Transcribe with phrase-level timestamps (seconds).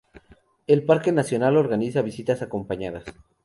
[0.65, 3.03] El parque nacional organiza visitas acompañadas.